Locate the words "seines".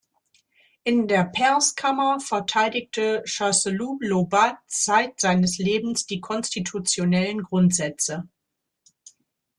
5.21-5.59